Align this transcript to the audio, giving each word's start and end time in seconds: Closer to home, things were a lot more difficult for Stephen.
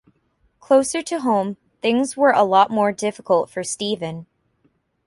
Closer 0.59 1.03
to 1.03 1.19
home, 1.19 1.57
things 1.83 2.17
were 2.17 2.31
a 2.31 2.41
lot 2.41 2.71
more 2.71 2.91
difficult 2.91 3.51
for 3.51 3.63
Stephen. 3.63 4.25